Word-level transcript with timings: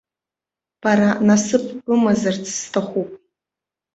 Бара 0.81 1.09
насыԥ 1.27 1.63
бымазарц 1.85 2.45
сҭахуп. 2.61 3.09